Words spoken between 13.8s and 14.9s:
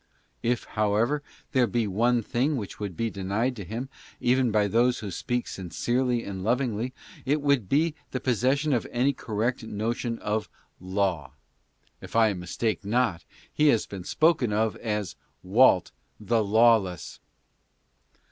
been spoken of